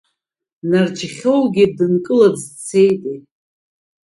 Нарџьхьоугьы 0.69 1.65
дынкылаӡ 1.75 2.37
дцеитеи. 2.51 3.19